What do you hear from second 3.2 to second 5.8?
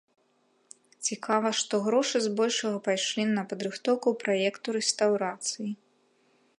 на падрыхтоўку праекту рэстаўрацыі.